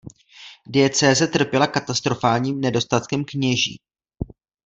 [0.67, 3.79] Diecéze trpěla katastrofálním nedostatkem kněží.